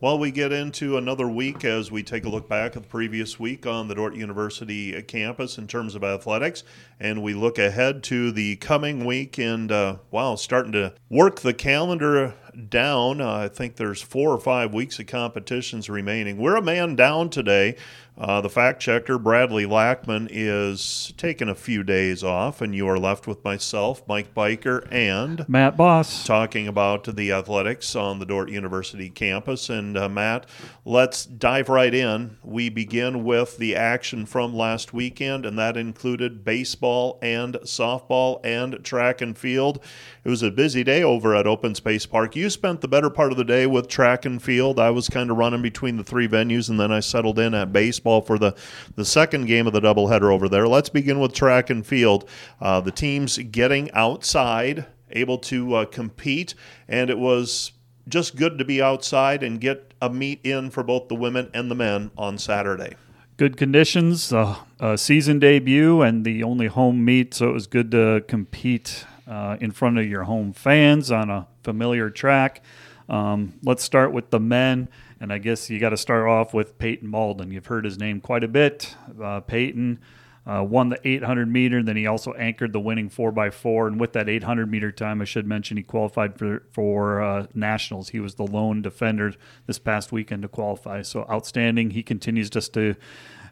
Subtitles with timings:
[0.00, 3.40] While we get into another week as we take a look back at the previous
[3.40, 6.62] week on the Dordt University campus in terms of athletics,
[7.00, 11.52] and we look ahead to the coming week, and uh, wow, starting to work the
[11.52, 12.36] calendar
[12.68, 13.20] down.
[13.20, 16.38] Uh, I think there's four or five weeks of competitions remaining.
[16.38, 17.74] We're a man down today.
[18.18, 22.98] Uh, the fact checker, Bradley Lackman, is taking a few days off, and you are
[22.98, 26.24] left with myself, Mike Byker, and Matt Boss.
[26.24, 29.70] Talking about the athletics on the Dordt University campus.
[29.70, 30.46] And uh, Matt,
[30.84, 32.38] let's dive right in.
[32.42, 38.84] We begin with the action from last weekend, and that included baseball and softball and
[38.84, 39.78] track and field.
[40.24, 42.34] It was a busy day over at Open Space Park.
[42.34, 44.80] You spent the better part of the day with track and field.
[44.80, 47.72] I was kind of running between the three venues, and then I settled in at
[47.72, 48.54] baseball baseball for the,
[48.96, 50.66] the second game of the doubleheader over there.
[50.66, 52.28] Let's begin with track and field.
[52.60, 56.54] Uh, the teams getting outside, able to uh, compete,
[56.88, 57.72] and it was
[58.08, 61.70] just good to be outside and get a meet in for both the women and
[61.70, 62.94] the men on Saturday.
[63.36, 67.90] Good conditions, uh, a season debut, and the only home meet, so it was good
[67.92, 72.62] to compete uh, in front of your home fans on a familiar track.
[73.08, 74.88] Um, let's start with the men.
[75.20, 77.50] And I guess you got to start off with Peyton Malden.
[77.50, 78.94] You've heard his name quite a bit.
[79.20, 79.98] Uh, Peyton
[80.46, 83.88] uh, won the 800 meter, then he also anchored the winning 4x4.
[83.88, 88.10] And with that 800 meter time, I should mention he qualified for, for uh, nationals.
[88.10, 89.34] He was the lone defender
[89.66, 91.02] this past weekend to qualify.
[91.02, 91.90] So outstanding.
[91.90, 92.94] He continues just to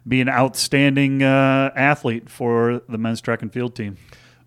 [0.07, 3.97] be an outstanding uh, athlete for the men's track and field team.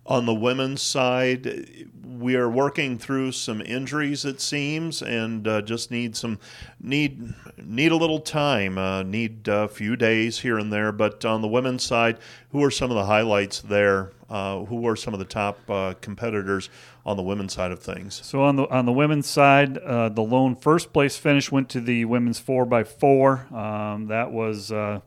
[0.05, 5.91] On the women's side, we are working through some injuries, it seems, and uh, just
[5.91, 6.39] need some
[6.79, 10.91] need need a little time, uh, need a few days here and there.
[10.91, 12.17] But on the women's side,
[12.51, 14.11] who are some of the highlights there?
[14.29, 16.69] Uh, who are some of the top uh, competitors
[17.05, 18.21] on the women's side of things?
[18.23, 21.81] So on the on the women's side, uh, the lone first place finish went to
[21.81, 23.47] the women's four by four.
[23.53, 24.71] Um, that was.
[24.71, 25.01] Uh,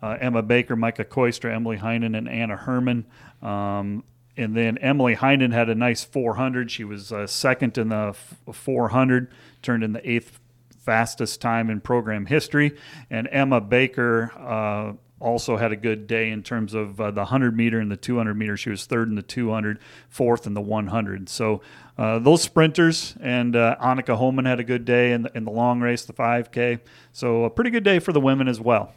[0.00, 3.04] Emma Baker, Micah Koister, Emily Heinen, and Anna Herman.
[3.42, 4.04] Um,
[4.38, 6.70] and then Emily Heinen had a nice 400.
[6.70, 8.14] She was uh, second in the
[8.50, 10.38] 400, turned in the eighth
[10.70, 12.76] fastest time in program history.
[13.10, 17.56] And Emma Baker uh, also had a good day in terms of uh, the 100
[17.56, 18.56] meter and the 200 meter.
[18.56, 21.28] She was third in the 200, fourth in the 100.
[21.28, 21.60] So
[21.98, 25.50] uh, those sprinters and uh, Annika Holman had a good day in the, in the
[25.50, 26.78] long race, the 5K.
[27.12, 28.94] So a pretty good day for the women as well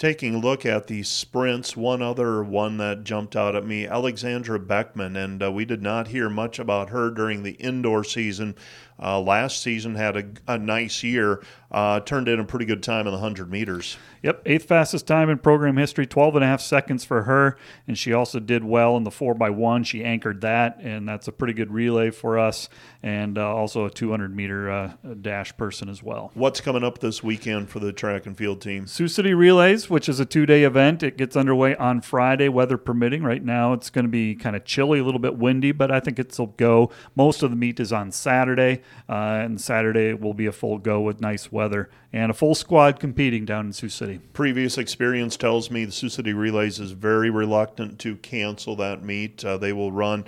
[0.00, 4.58] taking a look at the sprints, one other one that jumped out at me, Alexandra
[4.58, 8.56] Beckman, and uh, we did not hear much about her during the indoor season.
[9.02, 13.06] Uh, last season had a, a nice year, uh, turned in a pretty good time
[13.06, 13.96] in the 100 meters.
[14.22, 17.56] Yep, eighth fastest time in program history, 12 and a half seconds for her.
[17.88, 19.86] And she also did well in the 4x1.
[19.86, 22.68] She anchored that, and that's a pretty good relay for us.
[23.02, 26.30] And uh, also a 200 meter uh, dash person as well.
[26.34, 28.86] What's coming up this weekend for the track and field team?
[28.86, 31.02] Sioux City Relays, which is a two day event.
[31.02, 33.22] It gets underway on Friday, weather permitting.
[33.22, 36.00] Right now, it's going to be kind of chilly, a little bit windy, but I
[36.00, 36.90] think it'll go.
[37.16, 41.00] Most of the meet is on Saturday, uh, and Saturday will be a full go
[41.00, 44.20] with nice weather and a full squad competing down in Sioux City.
[44.32, 49.44] Previous experience tells me the Sioux City Relays is very reluctant to cancel that meet.
[49.44, 50.24] Uh, they will run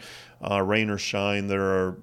[0.49, 1.49] uh, rain or shine.
[1.49, 1.97] There are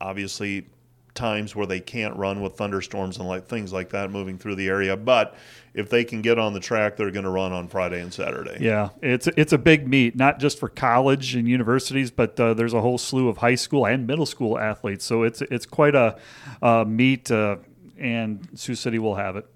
[0.00, 0.66] obviously
[1.14, 4.68] times where they can't run with thunderstorms and like things like that moving through the
[4.68, 5.36] area, but
[5.72, 8.58] if they can get on the track, they're going to run on Friday and Saturday.
[8.60, 12.74] Yeah, it's it's a big meet, not just for college and universities, but uh, there's
[12.74, 15.04] a whole slew of high school and middle school athletes.
[15.04, 16.16] So it's it's quite a,
[16.86, 17.30] meet.
[17.30, 17.56] Uh,
[17.98, 19.46] and Sioux City will have it.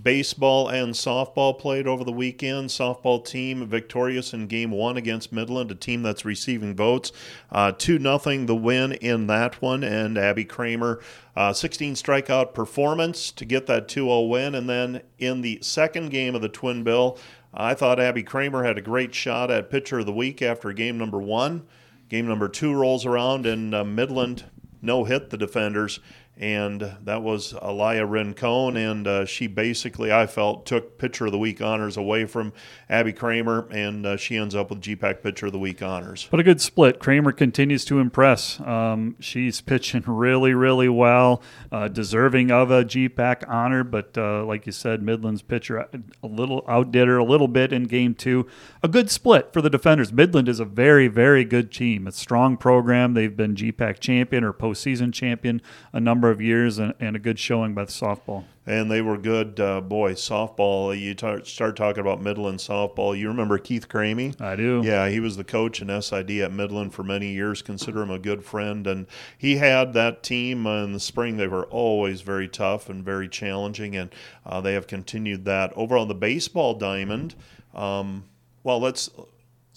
[0.00, 2.68] Baseball and softball played over the weekend.
[2.68, 7.10] Softball team victorious in game one against Midland, a team that's receiving votes.
[7.50, 9.82] Uh, 2 nothing the win in that one.
[9.82, 11.00] And Abby Kramer,
[11.34, 14.54] uh, 16 strikeout performance to get that 2 0 win.
[14.54, 17.18] And then in the second game of the Twin Bill,
[17.52, 20.98] I thought Abby Kramer had a great shot at pitcher of the week after game
[20.98, 21.66] number one.
[22.08, 24.44] Game number two rolls around, and uh, Midland
[24.80, 26.00] no hit the defenders
[26.38, 31.38] and that was Alaya Rincon, and uh, she basically, I felt, took Pitcher of the
[31.38, 32.52] Week honors away from
[32.88, 36.28] Abby Kramer, and uh, she ends up with GPAC Pitcher of the Week honors.
[36.30, 37.00] But a good split.
[37.00, 38.60] Kramer continues to impress.
[38.60, 41.42] Um, she's pitching really, really well,
[41.72, 45.88] uh, deserving of a GPAC honor, but uh, like you said, Midland's pitcher
[46.22, 48.46] a little outdid her a little bit in game two.
[48.82, 50.12] A good split for the defenders.
[50.12, 53.14] Midland is a very, very good team, a strong program.
[53.14, 55.60] They've been GPAC champion or postseason champion
[55.92, 58.44] a number number of years and, and a good showing by the softball.
[58.66, 60.12] And they were good, uh, boy.
[60.12, 60.98] Softball.
[60.98, 63.18] You tar- start talking about Midland softball.
[63.18, 64.38] You remember Keith Cramey?
[64.38, 64.82] I do.
[64.84, 67.62] Yeah, he was the coach in SID at Midland for many years.
[67.62, 69.06] Consider him a good friend, and
[69.38, 71.38] he had that team in the spring.
[71.38, 74.10] They were always very tough and very challenging, and
[74.44, 77.34] uh, they have continued that over on the baseball diamond.
[77.74, 78.24] Um,
[78.64, 79.08] well, let's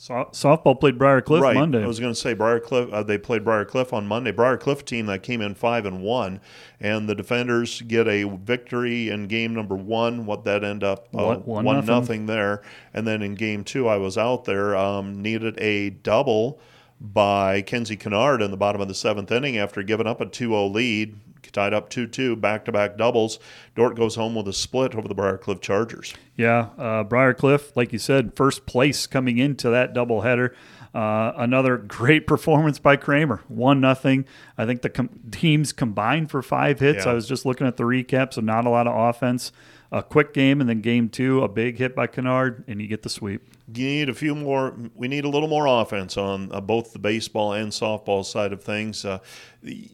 [0.02, 1.56] so, softball played Briar Cliff right.
[1.56, 1.84] Monday.
[1.84, 2.92] I was going to say Briar Cliff.
[2.92, 4.32] Uh, they played Briar Cliff on Monday.
[4.32, 6.42] Briar Cliff team that came in five and one,
[6.80, 10.26] and the defenders get a victory in game number one.
[10.26, 11.88] What that end up uh, One- one one nothing.
[11.88, 12.64] nothing there,
[12.96, 14.76] and then in game two, I was out there.
[14.76, 16.60] Um, needed a double
[17.00, 20.74] by Kenzie Kennard in the bottom of the seventh inning after giving up a 2-0
[20.74, 21.16] lead.
[21.52, 23.40] Tied up 2-2, back-to-back doubles.
[23.76, 26.14] Dordt goes home with a split over the Briar Cliff Chargers.
[26.38, 30.54] Yeah, uh, Briar Cliff, like you said, first place coming into that doubleheader.
[30.94, 34.26] Uh, another great performance by Kramer, one nothing.
[34.58, 37.06] I think the com- teams combined for five hits.
[37.06, 37.12] Yeah.
[37.12, 39.52] I was just looking at the recap, so not a lot of offense.
[39.94, 43.02] A quick game, and then game two, a big hit by Kennard, and you get
[43.04, 43.42] the sweep.
[43.74, 44.74] you need a few more.
[44.96, 48.64] We need a little more offense on uh, both the baseball and softball side of
[48.64, 49.04] things.
[49.04, 49.20] Uh,
[49.62, 49.90] the-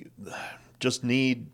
[0.80, 1.48] just need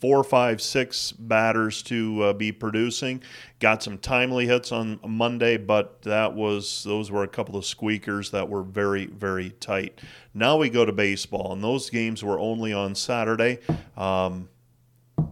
[0.00, 3.22] four, five, six batters to uh, be producing.
[3.58, 8.30] Got some timely hits on Monday, but that was those were a couple of squeakers
[8.30, 10.00] that were very, very tight.
[10.34, 13.58] Now we go to baseball, and those games were only on Saturday.
[13.96, 14.48] Um,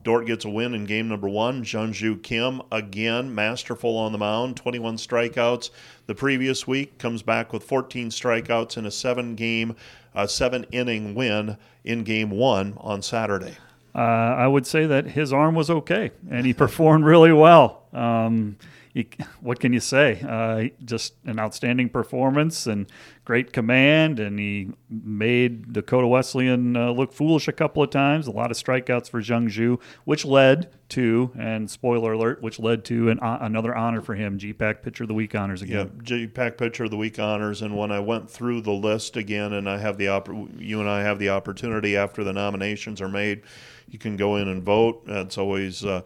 [0.06, 1.64] Dordt gets a win in game number one.
[1.64, 5.70] Jeonju Kim, again, masterful on the mound, 21 strikeouts.
[6.06, 9.75] The previous week comes back with 14 strikeouts in a seven game,
[10.14, 13.56] uh, seven inning win in game one on Saturday.
[13.97, 17.82] Uh, I would say that his arm was okay, and he performed really well.
[17.93, 18.58] Um,
[18.96, 19.04] you,
[19.40, 20.22] what can you say?
[20.26, 22.90] Uh, just an outstanding performance and
[23.26, 28.26] great command, and he made Dakota Wesleyan uh, look foolish a couple of times.
[28.26, 32.87] A lot of strikeouts for Zhang Zhu, which led to, and spoiler alert, which led
[32.87, 36.00] to an, uh, another honor for him, GPAC Pitcher of the Week honors Yeah, again.
[36.02, 39.69] GPAC Pitcher of the Week honors, and when I went through the list again, and
[39.69, 40.28] I have the opp-
[40.58, 43.43] you and I have the opportunity after the nominations are made,
[43.90, 45.02] you can go in and vote.
[45.06, 46.00] It's always uh,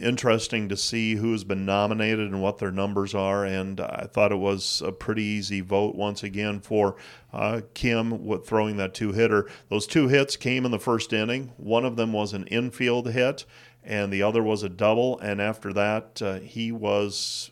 [0.00, 4.36] interesting to see who's been nominated and what their numbers are, and I thought it
[4.36, 6.96] was a pretty easy vote once again for
[7.32, 9.48] uh, Kim with throwing that two hitter.
[9.68, 11.52] Those two hits came in the first inning.
[11.56, 13.44] One of them was an infield hit,
[13.84, 15.18] and the other was a double.
[15.20, 17.50] And after that, uh, he was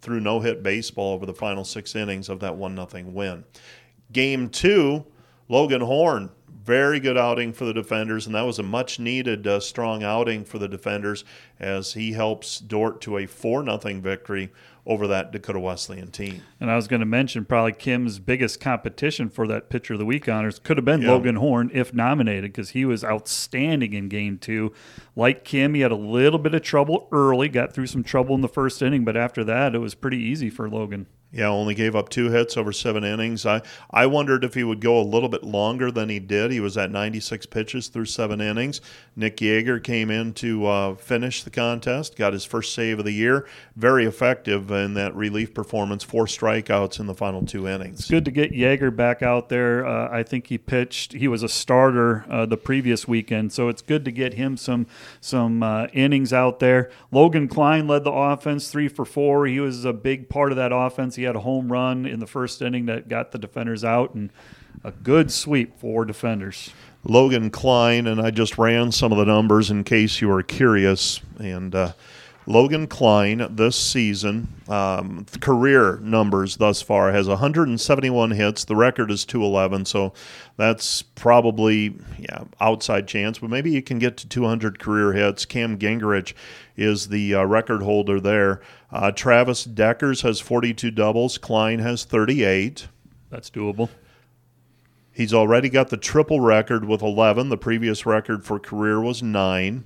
[0.00, 3.44] through no hit baseball over the final six innings of that one nothing win.
[4.12, 5.04] Game two,
[5.48, 6.30] Logan Horn,
[6.66, 10.44] very good outing for the defenders, and that was a much needed uh, strong outing
[10.44, 11.24] for the defenders
[11.60, 14.50] as he helps Dordt to a four nothing victory
[14.84, 16.42] over that Dakota Wesleyan team.
[16.60, 20.04] And I was going to mention probably Kim's biggest competition for that Pitcher of the
[20.04, 21.10] Week honors could have been Yeah.
[21.10, 24.72] Logan Horn if nominated because he was outstanding in game two.
[25.16, 28.42] Like Kim, he had a little bit of trouble early, got through some trouble in
[28.42, 31.06] the first inning, but after that, it was pretty easy for Logan.
[31.36, 33.44] Yeah, only gave up two hits over seven innings.
[33.44, 33.60] I,
[33.90, 36.50] I wondered if he would go a little bit longer than he did.
[36.50, 38.80] He was at 96 pitches through seven innings.
[39.14, 43.12] Nick Yeager came in to uh, finish the contest, got his first save of the
[43.12, 43.46] year.
[43.76, 48.08] Very effective in that relief performance, four strikeouts in the final two innings.
[48.08, 49.86] Good to get Yeager back out there.
[49.86, 51.12] Uh, I think he pitched.
[51.12, 54.86] He was a starter uh, the previous weekend, so it's good to get him some
[55.20, 56.90] some uh, innings out there.
[57.10, 59.46] Logan Klein led the offense, three for four.
[59.46, 61.16] He was a big part of that offense.
[61.16, 64.30] He had a home run in the first inning that got the defenders out, and
[64.84, 66.70] a good sweep for defenders.
[67.04, 71.20] Logan Klein, and I just ran some of the numbers in case you are curious.
[71.38, 71.92] And uh,
[72.46, 78.64] Logan Klein this season, um, career numbers thus far, has 171 hits.
[78.64, 80.12] The record is 211, so
[80.56, 85.44] that's probably yeah outside chance, but maybe you can get to 200 career hits.
[85.44, 86.34] Cam Gingrich
[86.76, 88.60] is the uh, record holder there.
[88.92, 91.38] Uh, Travis Deckers has 42 doubles.
[91.38, 92.88] Klein has 38.
[93.28, 93.88] That's doable.
[95.12, 97.48] He's already got the triple record with 11.
[97.48, 99.84] The previous record for career was nine.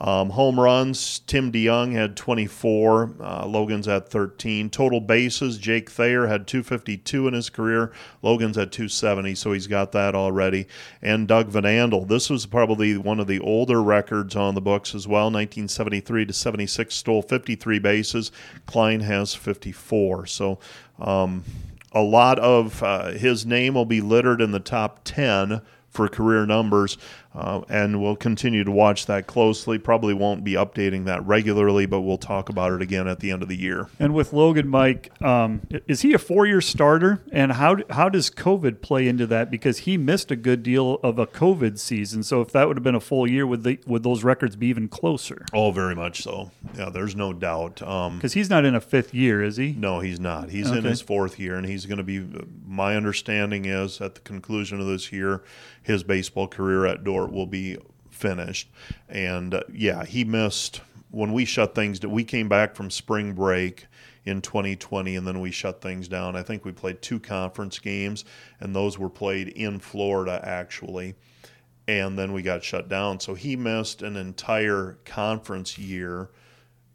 [0.00, 3.16] Um, home runs, Tim DeYoung had 24.
[3.20, 4.70] Uh, Logan's at 13.
[4.70, 7.92] Total bases, Jake Thayer had 252 in his career.
[8.22, 10.66] Logan's at 270, so he's got that already.
[11.02, 12.08] And Doug Van Andel.
[12.08, 15.26] This was probably one of the older records on the books as well.
[15.26, 18.32] 1973 to 76, stole 53 bases.
[18.64, 20.24] Klein has 54.
[20.26, 20.58] So,
[20.98, 21.44] um,
[21.92, 26.46] a lot of uh, his name will be littered in the top 10 for career
[26.46, 26.96] numbers.
[27.32, 29.78] Uh, and we'll continue to watch that closely.
[29.78, 33.42] Probably won't be updating that regularly, but we'll talk about it again at the end
[33.42, 33.88] of the year.
[34.00, 37.22] And with Logan Mike, um, is he a four-year starter?
[37.30, 39.48] And how how does COVID play into that?
[39.48, 42.24] Because he missed a good deal of a COVID season.
[42.24, 44.66] So if that would have been a full year, would the, would those records be
[44.66, 45.46] even closer?
[45.52, 46.50] Oh, very much so.
[46.76, 47.76] Yeah, there's no doubt.
[47.76, 49.72] Because um, he's not in a fifth year, is he?
[49.72, 50.50] No, he's not.
[50.50, 50.78] He's okay.
[50.78, 52.26] in his fourth year, and he's going to be.
[52.66, 55.42] My understanding is at the conclusion of this year,
[55.82, 57.78] his baseball career at Will be
[58.10, 58.70] finished.
[59.08, 62.00] And uh, yeah, he missed when we shut things.
[62.00, 62.10] Down.
[62.10, 63.86] We came back from spring break
[64.24, 66.36] in 2020 and then we shut things down.
[66.36, 68.24] I think we played two conference games
[68.60, 71.14] and those were played in Florida actually.
[71.88, 73.18] And then we got shut down.
[73.18, 76.30] So he missed an entire conference year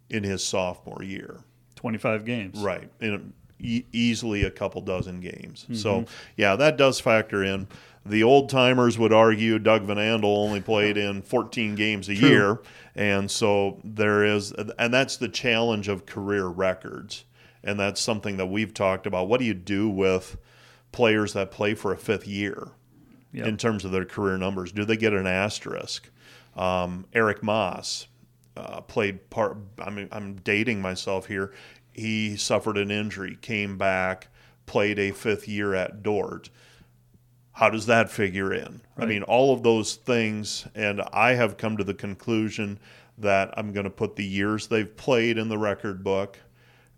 [0.09, 1.39] in his sophomore year.
[1.75, 2.59] 25 games.
[2.59, 2.89] Right.
[3.01, 5.63] In e- easily a couple dozen games.
[5.63, 5.75] Mm-hmm.
[5.75, 6.05] So,
[6.37, 7.67] yeah, that does factor in.
[8.05, 12.29] The old timers would argue Doug Van Andel only played in 14 games a True.
[12.29, 12.61] year.
[12.93, 17.25] And so there is, and that's the challenge of career records.
[17.63, 19.27] And that's something that we've talked about.
[19.27, 20.37] What do you do with
[20.91, 22.69] players that play for a fifth year
[23.33, 23.47] yep.
[23.47, 24.71] in terms of their career numbers?
[24.71, 26.09] Do they get an asterisk?
[26.55, 28.05] Um, Eric Moss
[28.55, 31.51] uh, played part, I mean, I'm dating myself here.
[31.91, 34.27] He suffered an injury, came back,
[34.67, 36.51] played a fifth year at Dordt
[37.55, 38.81] how does that figure in?
[38.97, 39.03] Right.
[39.03, 42.79] I mean, all of those things, and I have come to the conclusion
[43.17, 46.37] that I'm going to put the years they've played in the record book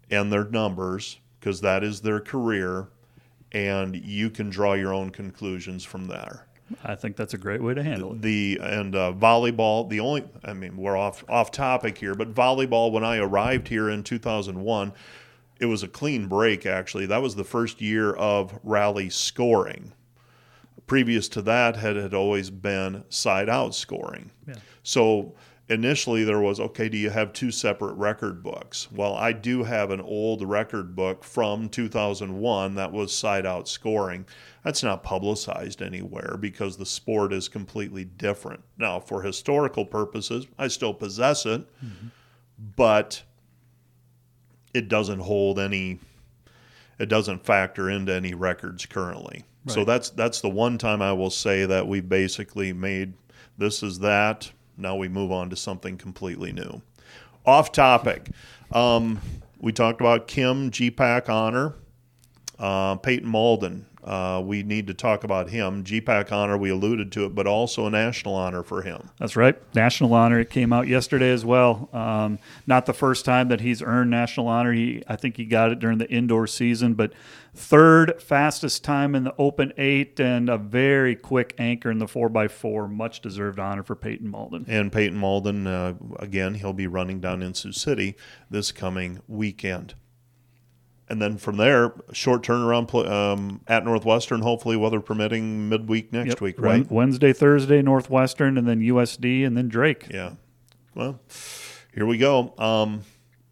[0.09, 2.87] and their numbers because that is their career,
[3.51, 6.47] and you can draw your own conclusions from there.
[6.83, 8.23] I think that's a great way to handle it.
[8.23, 9.87] The and uh, volleyball.
[9.87, 12.91] The only, I mean, we're off off topic here, but volleyball.
[12.91, 14.91] When I arrived here in 2001,
[15.59, 16.65] it was a clean break.
[16.65, 19.93] Actually, that was the first year of rally scoring
[20.87, 24.31] previous to that had, had always been side out scoring.
[24.47, 24.55] Yeah.
[24.83, 25.35] So
[25.69, 28.89] initially there was okay, do you have two separate record books?
[28.91, 34.25] Well, I do have an old record book from 2001 that was side out scoring.
[34.63, 38.63] That's not publicized anywhere because the sport is completely different.
[38.77, 42.07] Now, for historical purposes, I still possess it, mm-hmm.
[42.75, 43.23] but
[44.73, 45.99] it doesn't hold any
[46.99, 49.45] it doesn't factor into any records currently.
[49.65, 49.73] Right.
[49.73, 53.13] So that's that's the one time I will say that we basically made
[53.57, 54.51] this is that.
[54.77, 56.81] Now we move on to something completely new.
[57.45, 58.29] Off topic.
[58.71, 59.19] Um,
[59.59, 61.73] we talked about Kim GPAC honor.
[62.59, 65.83] Uh, Peyton Malden uh, we need to talk about him.
[65.83, 69.09] GPAC honor, we alluded to it, but also a national honor for him.
[69.17, 69.57] That's right.
[69.75, 70.39] National honor.
[70.39, 71.89] It came out yesterday as well.
[71.91, 74.71] Um, not the first time that he's earned national honor.
[74.71, 77.11] He, I think he got it during the indoor season, but
[77.55, 82.89] third fastest time in the Open Eight and a very quick anchor in the 4x4.
[82.89, 84.65] Much deserved honor for Peyton Malden.
[84.67, 88.15] And Peyton Malden, uh, again, he'll be running down in Sioux City
[88.49, 89.95] this coming weekend
[91.09, 96.41] and then from there, short turnaround um, at Northwestern, hopefully weather permitting, midweek next yep.
[96.41, 96.89] week, right?
[96.91, 100.07] Wednesday, Thursday, Northwestern, and then USD, and then Drake.
[100.09, 100.33] Yeah.
[100.95, 101.19] Well,
[101.93, 102.53] here we go.
[102.57, 103.03] Um,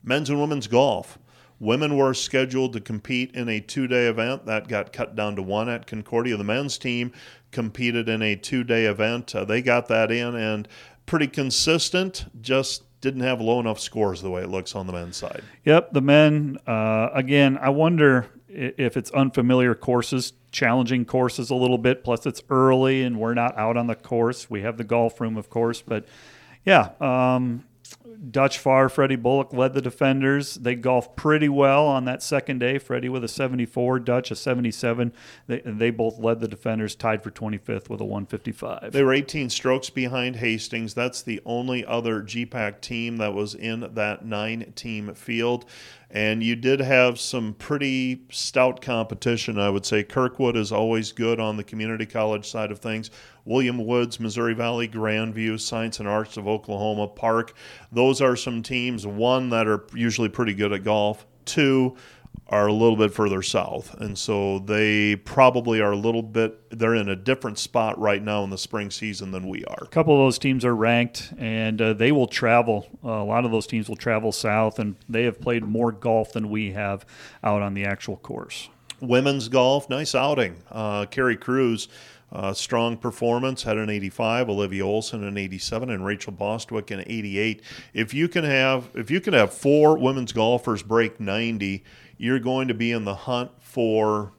[0.04, 1.18] men's and women's golf.
[1.60, 5.42] Women were scheduled to compete in a two day event that got cut down to
[5.42, 6.36] one at Concordia.
[6.36, 7.14] The men's team
[7.52, 9.34] competed in a two day event.
[9.34, 10.68] Uh, they got that in and
[11.06, 15.16] pretty consistent, just didn't have low enough scores the way it looks on the men's
[15.16, 15.44] side.
[15.64, 16.58] Yep, the men.
[16.66, 22.04] Uh, again, I wonder if it's unfamiliar courses, challenging courses a little bit.
[22.04, 24.50] Plus, it's early and we're not out on the course.
[24.50, 26.06] We have the golf room, of course, but
[26.66, 26.90] yeah.
[27.00, 27.64] Um,
[28.32, 30.56] Dutch Farr, Freddie Bullock led the defenders.
[30.56, 32.78] They golfed pretty well on that second day.
[32.78, 35.14] Freddie with a 74, Dutch a 77.
[35.48, 38.92] They, they both led the defenders, tied for 25th with a 155.
[38.92, 40.94] They were 18 strokes behind Hastings.
[40.94, 45.66] That's the only other GPAC team that was in that nine team field.
[46.12, 50.04] And you did have some pretty stout competition, I would say.
[50.04, 53.12] Kirkwood is always good on the community college side of things.
[53.44, 57.54] William Woods, Missouri Valley, Grandview, Science and Arts of Oklahoma, Park.
[57.92, 61.96] Those are some teams, one, that are usually pretty good at golf, two,
[62.48, 63.94] are a little bit further south.
[63.96, 68.44] And so they probably are a little bit, they're in a different spot right now
[68.44, 69.80] in the spring season than we are.
[69.82, 72.88] A couple of those teams are ranked and uh, they will travel.
[73.04, 76.34] Uh, a lot of those teams will travel south and they have played more golf
[76.34, 77.06] than we have
[77.44, 78.70] out on the actual course.
[79.02, 80.62] Women's golf, nice outing.
[80.72, 81.88] Uh, Carrie Cruz.
[82.32, 87.62] Uh, strong performance had an 85, Olivia Olson an 87, and Rachel Bostwick an 88.
[87.94, 91.84] If you can have if you can have four women's golfers break 90,
[92.18, 94.32] you're going to be in the hunt for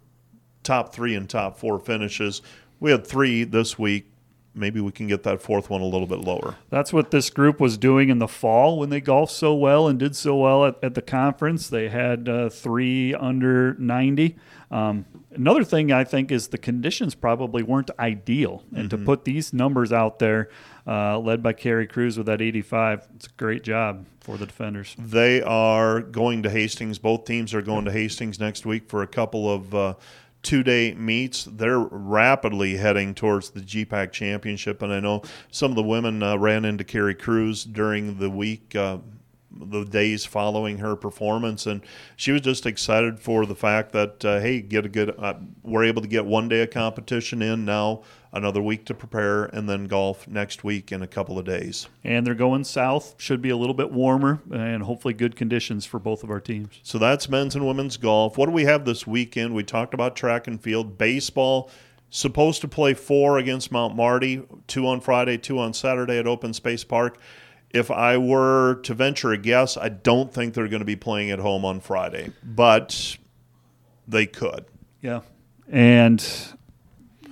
[0.63, 2.43] top three and top four finishes.
[2.81, 4.11] We had three this week.
[4.59, 6.57] maybe we can get that fourth one a little bit lower.
[6.71, 9.99] That's what this group was doing in the fall when they golfed so well and
[9.99, 11.69] did so well at, at the conference.
[11.69, 14.37] They had uh, three under 90.
[14.71, 18.65] Um, another thing I think is the conditions probably weren't ideal.
[18.75, 18.99] And mm-hmm.
[18.99, 20.49] to put these numbers out there,
[20.87, 24.97] uh, led by Carrie Cruz with that 85, it's a great job for the defenders.
[24.99, 26.99] They are going to Hastings.
[26.99, 29.75] Both teams are going to Hastings next week for a couple of.
[29.75, 29.95] Uh,
[30.43, 31.45] two day meets.
[31.45, 34.81] They're rapidly heading towards the GPAC championship.
[34.81, 38.77] And I know some of the women uh, ran into Carrie Cruz during the week.
[38.77, 38.99] Uh,
[39.61, 41.83] the days following her performance, and
[42.17, 45.15] she was just excited for the fact that uh, hey, get a good.
[45.19, 49.45] Uh, we're able to get one day of competition in now, another week to prepare,
[49.45, 51.89] and then golf next week in a couple of days.
[52.05, 53.15] And they're going south.
[53.19, 56.81] Should be a little bit warmer, and hopefully good conditions for both of our teams.
[56.83, 58.39] So that's men's and women's golf.
[58.39, 59.55] What do we have this weekend?
[59.55, 61.71] We talked about track and field, baseball
[62.11, 66.55] supposed to play four against Mount Marty, two on Friday, two on Saturday at Open
[66.55, 67.19] Space Park.
[67.71, 71.31] If I were to venture a guess, I don't think they're going to be playing
[71.31, 73.17] at home on Friday, but
[74.09, 74.65] they could.
[75.03, 75.21] Yeah.
[75.69, 76.25] And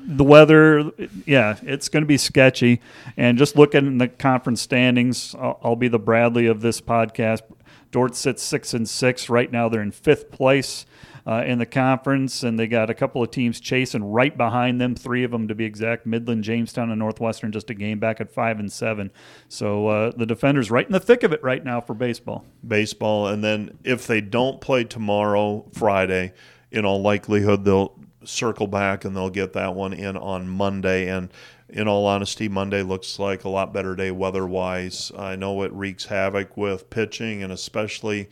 [0.07, 0.91] the weather,
[1.25, 2.81] yeah, it's going to be sketchy.
[3.17, 7.43] And just looking at the conference standings, I'll, I'll be the Bradley of this podcast.
[7.91, 9.69] Dordt sits six and six right now.
[9.69, 10.85] They're in fifth place
[11.27, 14.95] uh, in the conference, and they got a couple of teams chasing right behind them.
[14.95, 18.31] Three of them, to be exact: Midland, Jamestown, and Northwestern, just a game back at
[18.31, 19.11] five and seven.
[19.49, 22.45] So uh, the defenders right in the thick of it right now for baseball.
[22.67, 26.33] Baseball, and then if they don't play tomorrow, Friday,
[26.71, 31.09] in all likelihood they'll circle back and they'll get that one in on Monday.
[31.09, 31.31] And
[31.69, 35.13] in all honesty, Monday looks like a lot better day weather wise.
[35.17, 38.29] I know it wreaks havoc with pitching, and especially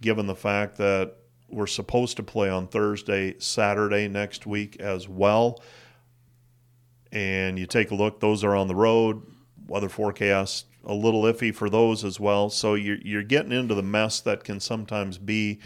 [0.00, 1.16] given the fact that
[1.48, 5.62] we're supposed to play on Thursday, Saturday next week as well.
[7.12, 9.22] And you take a look, those are on the road.
[9.66, 12.48] Weather forecast a little iffy for those as well.
[12.48, 15.58] So you're, you're getting into the mess that can sometimes be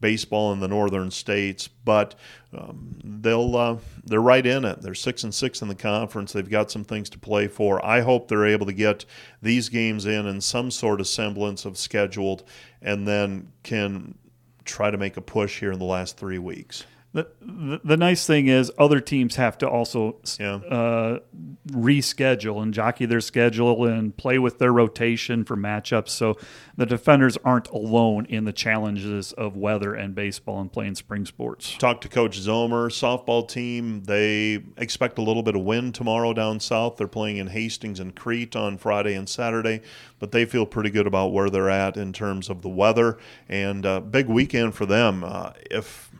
[0.00, 2.14] baseball in the northern states, but
[2.56, 4.82] um, they'll uh, they're right in it.
[4.82, 6.32] They're six and six in the conference.
[6.32, 7.84] They've got some things to play for.
[7.84, 9.06] I hope they're able to get
[9.40, 12.44] these games in in some sort of semblance of scheduled,
[12.82, 14.18] and then can
[14.66, 16.84] try to make a push here in the last three weeks.
[17.16, 20.56] The, the, the nice thing is other teams have to also yeah.
[20.56, 21.20] uh,
[21.68, 26.10] reschedule and jockey their schedule and play with their rotation for matchups.
[26.10, 26.36] So
[26.76, 31.74] the defenders aren't alone in the challenges of weather and baseball and playing spring sports.
[31.78, 34.02] Talk to Coach Zomer, softball team.
[34.02, 36.98] They expect a little bit of wind tomorrow down south.
[36.98, 39.80] They're playing in Hastings and Crete on Friday and Saturday,
[40.18, 43.16] but they feel pretty good about where they're at in terms of the weather
[43.48, 45.24] and uh, big weekend for them.
[45.24, 46.10] Uh, if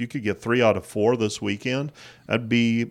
[0.00, 1.92] if you could get three out of four this weekend,
[2.26, 2.86] that'd be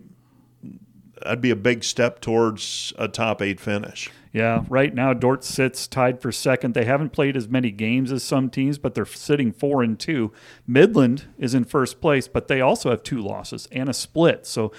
[1.20, 4.08] that'd be a big step towards a top eight finish.
[4.32, 6.74] Yeah, right now Dordt sits tied for second.
[6.74, 10.32] They haven't played as many games as some teams, but they're sitting four and two.
[10.68, 14.46] Midland is in first place, but they also have two losses and a split.
[14.46, 14.70] So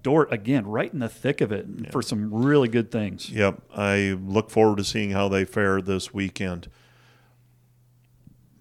[0.00, 1.90] Dordt again, right in the thick of it yeah.
[1.90, 3.30] for some really good things.
[3.30, 6.68] Yep, I look forward to seeing how they fare this weekend.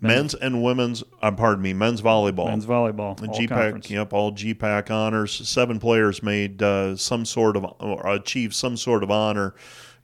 [0.02, 2.48] Men's and women's, uh, pardon me, men's volleyball.
[2.48, 3.18] Men's volleyball.
[3.18, 5.48] GPAC, yep, all GPAC honors.
[5.48, 9.56] Seven players made uh, some sort of, or achieved some sort of honor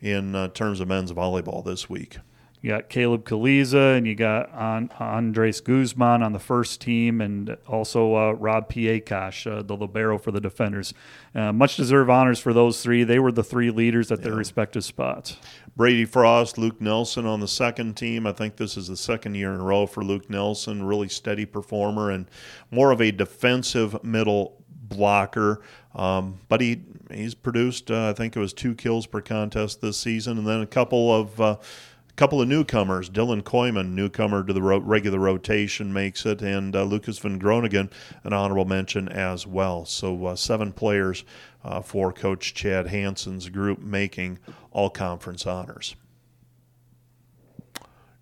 [0.01, 2.17] in uh, terms of men's volleyball this week.
[2.65, 8.15] You got Caleb Kaliza and you got Andres Guzman on the first team, and also
[8.15, 10.91] uh, Rob Piekash, uh, the libero for the defenders.
[11.35, 13.03] Uh, much deserved honors for those three.
[13.03, 14.25] They were the three leaders at yeah.
[14.25, 15.37] their respective spots.
[15.75, 18.25] Brady Frost, Luke Nelson on the second team.
[18.25, 20.87] I think this is the second year in a row for Luke Nelson.
[20.87, 22.27] Really steady performer and
[22.71, 25.61] more of a defensive middle blocker.
[25.93, 29.97] Um, but he he's produced, uh, I think it was two kills per contest this
[29.97, 31.57] season, and then a couple of uh,
[32.15, 33.09] couple of newcomers.
[33.09, 37.89] Dylan Koyman, newcomer to the ro- regular rotation, makes it, and uh, Lucas Van Groningen,
[38.23, 39.85] an honorable mention as well.
[39.85, 41.23] So uh, seven players
[41.63, 44.39] uh, for Coach Chad Hansen's group making
[44.71, 45.95] all conference honors.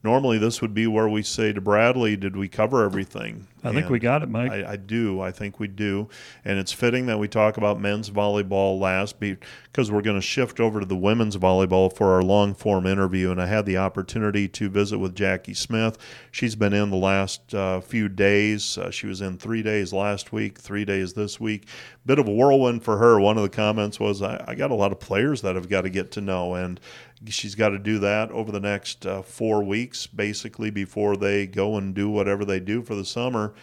[0.03, 3.47] Normally, this would be where we say to Bradley, Did we cover everything?
[3.63, 4.51] I think we got it, Mike.
[4.51, 5.21] I, I, do.
[5.21, 6.09] I think we do.
[6.43, 10.59] And it's fitting that we talk about men's volleyball last because we're going to shift
[10.59, 13.31] over to the women's volleyball for our long form interview.
[13.31, 15.97] And I had the opportunity to visit with Jackie Smith.
[16.31, 18.77] She's been in the last uh, few days.
[18.77, 21.67] Uh, she was in three days last week, three days this week.
[22.05, 23.17] Bit of a whirlwind for her.
[23.19, 25.83] One of the comments was, I, I got a lot of players that I've got
[25.83, 26.55] to get to know.
[26.55, 26.81] And
[27.27, 31.77] she's got to do that over the next uh, four weeks, basically, before they go
[31.77, 33.53] and do whatever they do for the summer.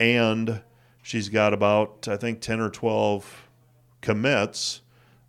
[0.00, 0.62] And
[1.02, 3.48] she's got about, I think, 10 or 12
[4.00, 4.80] commits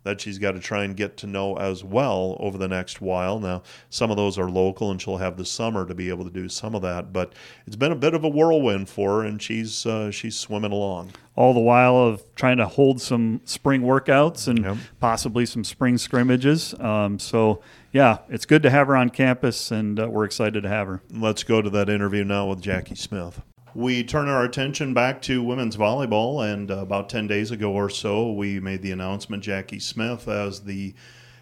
[0.02, 3.38] that she's got to try and get to know as well over the next while.
[3.38, 6.30] Now, some of those are local, and she'll have the summer to be able to
[6.30, 7.12] do some of that.
[7.12, 7.34] But
[7.66, 11.10] it's been a bit of a whirlwind for her, and she's uh, she's swimming along.
[11.36, 14.76] All the while of trying to hold some spring workouts and Yep.
[15.00, 16.72] possibly some spring scrimmages.
[16.80, 17.60] Um, so
[17.92, 21.02] yeah, it's good to have her on campus, and uh, we're excited to have her.
[21.10, 23.42] Let's go to that interview now with Jackie Smith.
[23.74, 27.88] We turn our attention back to women's volleyball, and uh, about 10 days ago or
[27.88, 30.94] so, we made the announcement Jackie Smith as the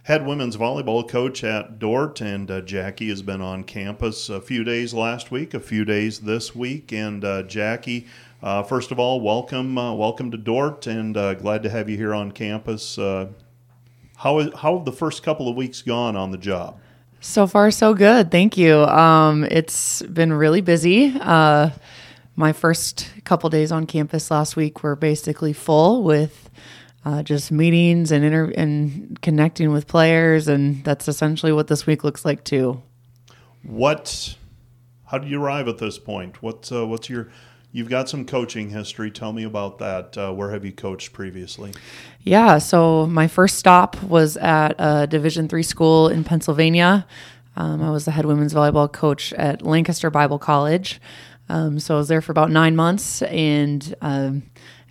[0.03, 2.21] head women's volleyball coach at Dordt.
[2.21, 6.21] And uh, Jackie has been on campus a few days last week, a few days
[6.21, 6.93] this week.
[6.93, 8.07] And uh, Jackie,
[8.43, 11.97] uh, first of all, welcome, uh, welcome to Dordt, and uh, glad to have you
[11.97, 12.99] here on campus.
[14.19, 16.81] How, is, how have the first couple of weeks gone on the job?
[17.21, 18.33] So far, so good.
[18.33, 18.79] Thank you.
[18.85, 21.15] Um, it's been really busy.
[21.21, 21.71] Uh,
[22.35, 26.51] my first couple days on campus last week were basically full with
[27.05, 32.03] uh, just meetings and inter- and connecting with players, and that's essentially what this week
[32.03, 32.83] looks like too.
[33.63, 34.37] What?
[35.07, 36.43] How did you arrive at this point?
[36.43, 36.71] What?
[36.73, 37.31] Uh, what's your?
[37.79, 39.09] You've got some coaching history.
[39.09, 40.19] Tell me about that.
[40.19, 41.73] Uh, where have you coached previously?
[42.25, 47.07] Yeah, so my first stop was at a Division three school in Pennsylvania.
[47.55, 51.01] Um, I was the head women's volleyball coach at Lancaster Bible College.
[51.49, 54.43] Um, so I was there for about nine months, and um,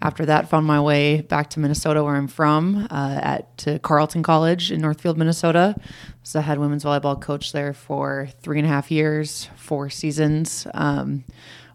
[0.02, 4.24] after that, found my way back to Minnesota, where I'm from, uh, at to Carleton
[4.24, 5.76] College in Northfield, Minnesota.
[6.22, 10.66] Was the head women's volleyball coach there for three and a half years, four seasons.
[10.74, 11.26] Um,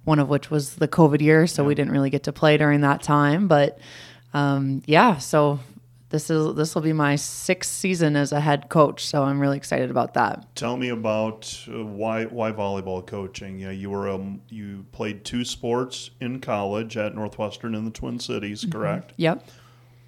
[0.04, 2.80] one of which was the COVID year, so we didn't really get to play during
[2.80, 3.78] that time, but
[4.34, 5.60] um, yeah, so
[6.12, 9.56] this is this will be my sixth season as a head coach, so I'm really
[9.56, 10.54] excited about that.
[10.54, 13.58] Tell me about uh, why why volleyball coaching.
[13.58, 18.18] Yeah, you were um, you played two sports in college at Northwestern in the Twin
[18.20, 19.14] Cities, correct?
[19.16, 19.48] Yep.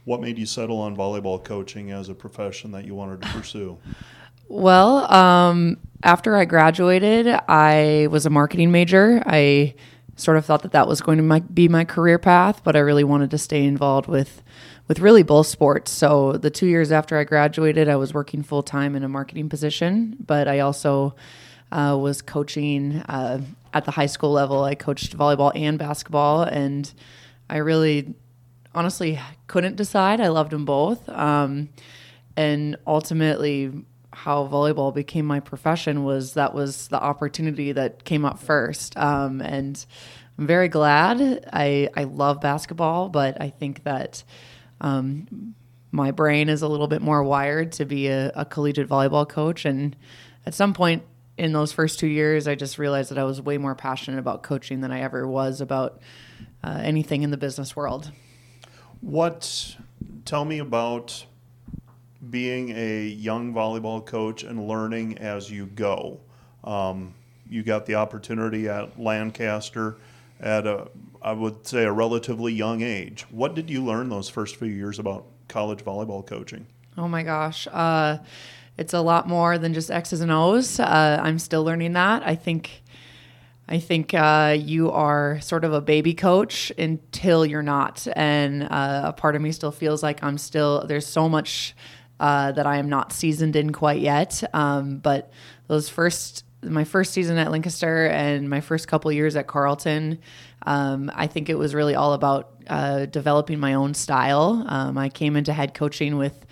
[0.05, 3.79] What made you settle on volleyball coaching as a profession that you wanted to pursue?
[4.47, 9.23] Well, um, after I graduated, I was a marketing major.
[9.27, 9.75] I
[10.17, 12.81] sort of thought that that was going to my, be my career path, but I
[12.81, 14.43] really wanted to stay involved with
[14.87, 15.91] with really both sports.
[15.91, 19.49] So the two years after I graduated, I was working full time in a marketing
[19.49, 21.17] position, but I also
[21.73, 23.41] uh, was coaching uh,
[23.73, 24.63] at the high school level.
[24.63, 26.93] I coached volleyball and basketball, and
[27.49, 28.13] I really
[28.75, 30.21] honestly couldn't decide.
[30.21, 31.09] I loved them both.
[31.09, 31.71] Um,
[32.37, 33.73] and ultimately,
[34.15, 38.97] how volleyball became my profession was that was the opportunity that came up first.
[38.97, 39.85] Um, and
[40.39, 41.49] I'm very glad.
[41.53, 44.25] I, I love basketball, but I think that
[44.81, 45.55] um,
[45.91, 49.65] my brain is a little bit more wired to be a, a collegiate volleyball coach.
[49.65, 49.97] And
[50.47, 51.03] at some point
[51.37, 54.43] in those first two years, I just realized that I was way more passionate about
[54.43, 56.01] coaching than I ever was about
[56.63, 58.13] uh, anything in the business world.
[59.01, 59.77] What?
[60.25, 61.27] Tell me about
[62.31, 66.21] being a young volleyball coach and learning as you go.
[66.63, 67.15] Um,
[67.49, 69.97] you got the opportunity at Lancaster
[70.41, 70.89] at a,
[71.23, 73.27] I would say, a relatively young age.
[73.31, 76.67] What did you learn those first few years about college volleyball coaching?
[76.97, 77.67] Oh my gosh.
[77.71, 78.19] Uh,
[78.77, 80.81] it's a lot more than just X's and O's.
[80.81, 82.27] Uh, I'm still learning that.
[82.27, 82.83] I think.
[83.67, 89.05] I think uh, you are sort of a baby coach until you're not, and uh,
[89.07, 90.85] a part of me still feels like I'm still.
[90.87, 91.75] There's so much
[92.21, 94.43] uh, that I am not seasoned in quite yet.
[94.55, 95.31] Um, but
[95.67, 100.19] those first, my first season at Lancaster and my first couple years at Carleton,
[100.67, 104.65] um, I think it was really all about uh, developing my own style.
[104.67, 106.47] Um, I came into head coaching with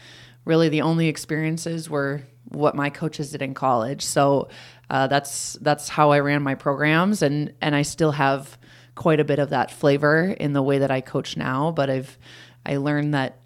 [0.45, 4.03] really the only experiences were what my coaches did in college.
[4.05, 4.49] So
[4.91, 8.59] uh, that's that's how I ran my programs, and and I still have
[8.95, 11.71] quite a bit of that flavor in the way that I coach now.
[11.71, 12.19] But I've
[12.67, 13.39] I learned that.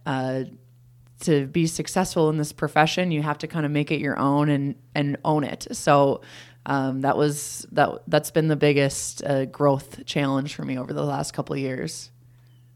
[1.20, 4.48] To be successful in this profession, you have to kind of make it your own
[4.50, 5.66] and and own it.
[5.72, 6.20] So
[6.66, 11.04] um, that was that that's been the biggest uh, growth challenge for me over the
[11.04, 12.10] last couple of years.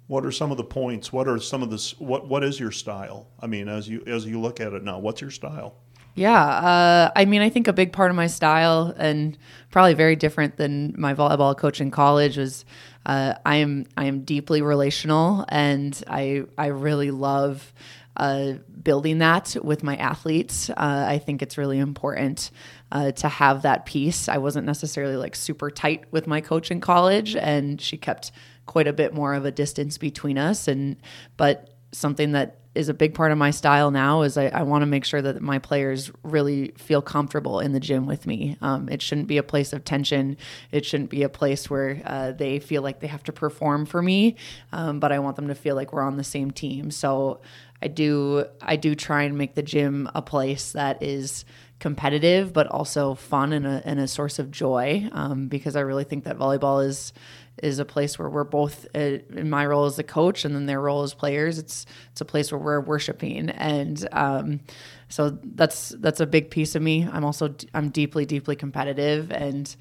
[0.06, 1.12] What are some of the points?
[1.12, 1.98] What are some of this?
[2.00, 3.28] What What is your style?
[3.40, 5.74] I mean, as you as you look at it now, what's your style?
[6.14, 9.38] Yeah, uh, I mean, I think a big part of my style, and
[9.70, 12.64] probably very different than my volleyball coach in college, was
[13.06, 17.72] uh, I am I am deeply relational, and I I really love
[18.20, 20.68] uh, building that with my athletes.
[20.68, 22.50] Uh, I think it's really important
[22.92, 24.28] uh, to have that piece.
[24.28, 28.30] I wasn't necessarily like super tight with my coach in college, and she kept
[28.66, 30.68] quite a bit more of a distance between us.
[30.68, 30.96] And
[31.38, 34.82] but something that is a big part of my style now is I, I want
[34.82, 38.56] to make sure that my players really feel comfortable in the gym with me.
[38.60, 40.36] Um, it shouldn't be a place of tension.
[40.70, 44.00] It shouldn't be a place where uh, they feel like they have to perform for
[44.00, 44.36] me.
[44.72, 46.92] Um, but I want them to feel like we're on the same team.
[46.92, 47.40] So
[47.82, 51.44] I do I do try and make the gym a place that is
[51.78, 56.04] competitive but also fun and a, and a source of joy um, because I really
[56.04, 57.14] think that volleyball is
[57.62, 60.66] is a place where we're both uh, in my role as a coach and then
[60.66, 63.50] their role as players it's it's a place where we're worshiping.
[63.50, 64.60] And um,
[65.08, 67.06] so that's that's a big piece of me.
[67.10, 69.74] I'm also I'm deeply deeply competitive and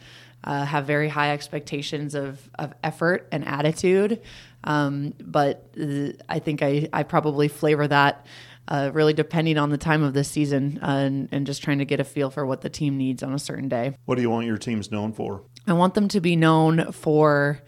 [0.44, 4.22] uh, have very high expectations of, of effort and attitude
[4.64, 8.26] um, but uh, I think I, I probably flavor that
[8.70, 11.86] uh, really depending on the time of the season uh, and, and just trying to
[11.86, 13.96] get a feel for what the team needs on a certain day.
[14.06, 15.44] What do you want your teams known for?
[15.68, 17.62] I want them to be known for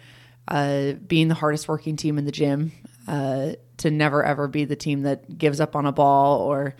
[0.48, 2.72] uh, being the hardest working team in the gym,
[3.08, 6.76] uh, to never ever be the team that gives up on a ball or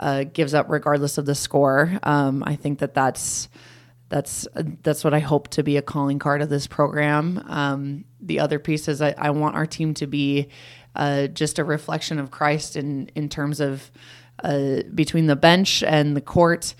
[0.00, 1.98] uh, gives up regardless of the score.
[2.02, 3.48] Um, I think that that's
[4.08, 7.42] that's that's what I hope to be a calling card of this program.
[7.46, 10.48] Um, the other piece is I, I, want our team to be
[10.94, 13.90] uh, just a reflection of Christ in in terms of
[14.44, 16.74] uh, between the bench and the court.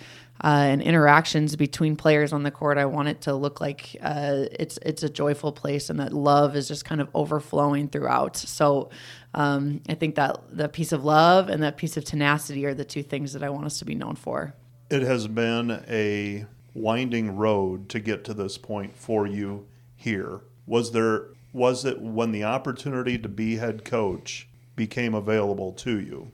[0.44, 4.44] Uh, and interactions between players on the court, I want it to look like uh,
[4.52, 8.36] it's it's a joyful place, and that love is just kind of overflowing throughout.
[8.36, 8.90] So,
[9.32, 12.84] um, I think that that piece of love and that piece of tenacity are the
[12.84, 14.52] two things that I want us to be known for.
[14.90, 16.44] It has been a
[16.76, 20.40] winding road to get to this point for you here.
[20.66, 26.30] Was there was it when the opportunity to be head coach became available to you?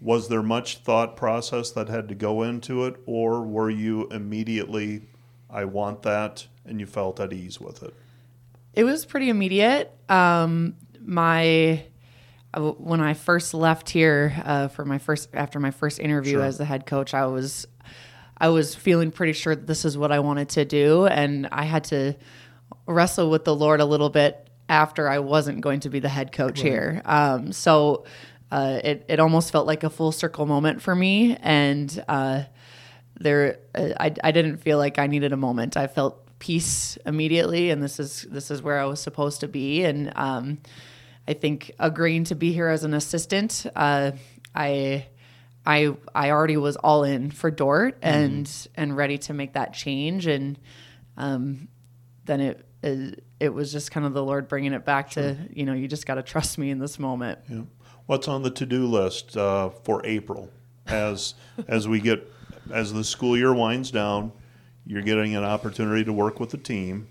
[0.00, 5.02] Was there much thought process that had to go into it, or were you immediately,
[5.50, 7.92] I want that, and you felt at ease with it?
[8.74, 9.92] It was pretty immediate.
[10.08, 11.84] Um, my
[12.54, 16.44] uh, when I first left here uh, for my first after my first interview sure.
[16.44, 17.66] as the head coach, I was
[18.40, 21.64] I was feeling pretty sure that this is what I wanted to do, and I
[21.64, 22.16] had to
[22.86, 26.32] wrestle with the Lord a little bit after I wasn't going to be the head
[26.32, 26.72] coach right.
[26.72, 27.02] here.
[27.04, 28.04] Um, so
[28.50, 32.44] uh, it it almost felt like a full circle moment for me, and uh,
[33.18, 35.76] there uh, I I didn't feel like I needed a moment.
[35.76, 39.84] I felt peace immediately, and this is this is where I was supposed to be,
[39.84, 40.58] and um,
[41.28, 44.12] I think agreeing to be here as an assistant, uh,
[44.54, 45.06] I.
[45.66, 48.08] I I already was all in for Dordt mm-hmm.
[48.08, 50.58] and and ready to make that change and
[51.16, 51.68] um,
[52.24, 55.22] then it, it, it was just kind of the Lord bringing it back sure.
[55.22, 57.38] to you know you just got to trust me in this moment.
[57.48, 57.62] Yeah.
[58.06, 60.50] What's on the to do list uh, for April
[60.86, 61.34] as
[61.68, 62.26] as we get
[62.72, 64.32] as the school year winds down?
[64.86, 67.08] You're getting an opportunity to work with the team.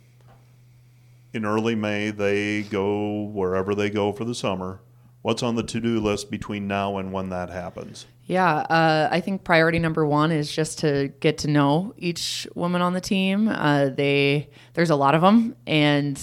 [1.32, 4.82] In early May, they go wherever they go for the summer.
[5.22, 8.08] What's on the to do list between now and when that happens?
[8.30, 12.80] Yeah, uh, I think priority number one is just to get to know each woman
[12.80, 13.48] on the team.
[13.48, 16.16] Uh, they there's a lot of them, and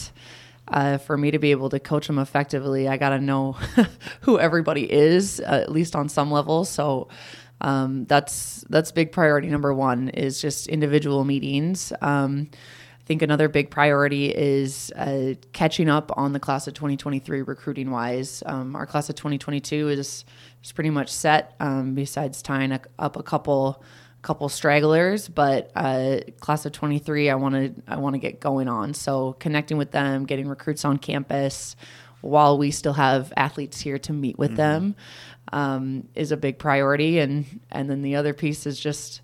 [0.69, 3.57] uh, for me to be able to coach them effectively, I got to know
[4.21, 6.64] who everybody is, uh, at least on some level.
[6.64, 7.09] So
[7.61, 11.92] um, that's that's big priority number one is just individual meetings.
[12.01, 12.51] Um,
[13.07, 18.42] think another big priority is uh, catching up on the class of 2023 recruiting wise.
[18.45, 20.25] Um, our class of 2022 is
[20.62, 21.55] is pretty much set.
[21.61, 23.83] Um, besides tying a, up a couple
[24.23, 28.69] couple stragglers, but uh, class of 23, I want to I want to get going
[28.69, 28.92] on.
[28.92, 31.77] So connecting with them, getting recruits on campus,
[32.23, 34.57] while we still have athletes here to meet with mm-hmm.
[34.57, 34.97] them,
[35.53, 37.21] um, is a big priority.
[37.21, 39.21] And and then the other piece is just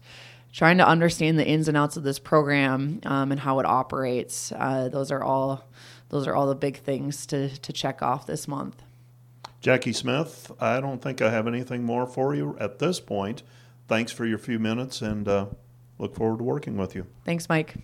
[0.53, 4.53] trying to understand the ins and outs of this program um, and how it operates.
[4.53, 5.65] Uh, those are all
[6.11, 8.83] those are all the big things to to check off this month.
[9.61, 13.45] Jackie Smith, I don't think I have anything more for you at this point.
[13.87, 15.47] Thanks for your few minutes and uh,
[15.99, 17.07] look forward to working with you.
[17.25, 17.75] Thanks, Mike.